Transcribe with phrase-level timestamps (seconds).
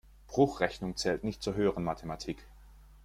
[0.25, 2.39] Bruchrechnung zählt nicht zur höheren Mathematik.